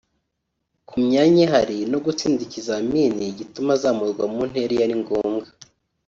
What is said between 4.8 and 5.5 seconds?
ari ngombwa